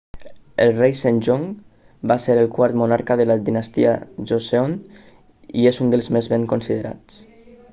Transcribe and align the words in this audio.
el 0.63 0.71
rei 0.77 0.93
sejong 1.01 1.43
va 2.11 2.17
ser 2.23 2.37
el 2.43 2.49
quart 2.55 2.79
monarca 2.81 3.17
de 3.21 3.27
la 3.33 3.37
dinastia 3.49 3.91
joseon 4.31 4.73
i 5.61 5.67
és 5.73 5.81
un 5.85 5.93
dels 5.97 6.09
més 6.17 6.31
ben 6.33 6.49
considerats 6.57 7.21